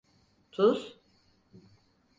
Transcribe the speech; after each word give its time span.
Tuz? 0.51 0.95